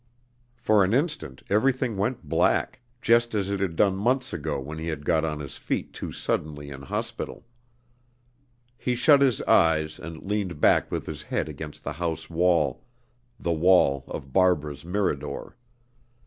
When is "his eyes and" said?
9.21-10.23